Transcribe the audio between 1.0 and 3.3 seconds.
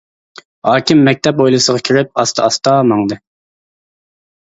مەكتەپ ھويلىسىغا كىرىپ ئاستا-ئاستا ماڭدى.